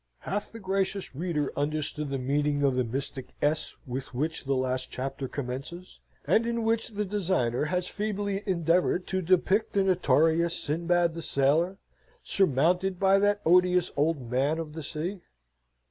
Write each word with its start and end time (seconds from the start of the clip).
Hath 0.21 0.51
the 0.51 0.59
gracious 0.59 1.13
reader 1.13 1.53
understood 1.55 2.09
the 2.09 2.17
meaning 2.17 2.63
of 2.63 2.73
the 2.73 2.83
mystic 2.83 3.35
S 3.39 3.75
with 3.85 4.15
which 4.15 4.45
the 4.45 4.55
last 4.55 4.89
chapter 4.89 5.27
commences, 5.27 5.99
and 6.25 6.47
in 6.47 6.63
which 6.63 6.87
the 6.87 7.05
designer 7.05 7.65
has 7.65 7.85
feebly 7.85 8.41
endeavoured 8.47 9.05
to 9.05 9.21
depict 9.21 9.73
the 9.73 9.83
notorious 9.83 10.57
Sinbad 10.59 11.13
the 11.13 11.21
Sailor, 11.21 11.77
surmounted 12.23 12.99
by 12.99 13.19
that 13.19 13.41
odious 13.45 13.91
old 13.95 14.27
man 14.31 14.57
of 14.57 14.73
the 14.73 14.81
sea? 14.81 15.21